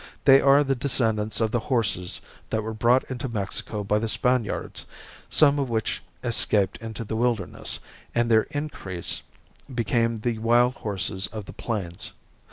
They 0.25 0.41
are 0.41 0.63
the 0.63 0.73
descendants 0.73 1.39
of 1.41 1.51
the 1.51 1.59
horses 1.59 2.21
that 2.49 2.63
were 2.63 2.73
brought 2.73 3.03
into 3.03 3.29
Mexico 3.29 3.83
by 3.83 3.99
the 3.99 4.07
Spaniards, 4.07 4.87
some 5.29 5.59
of 5.59 5.69
which 5.69 6.01
escaped 6.23 6.77
into 6.79 7.03
the 7.03 7.15
wilderness 7.15 7.77
and 8.15 8.27
their 8.31 8.47
increase 8.49 9.21
became 9.71 10.17
the 10.17 10.39
wild 10.39 10.73
horses 10.77 11.27
of 11.27 11.45
the 11.45 11.53
plains. 11.53 12.13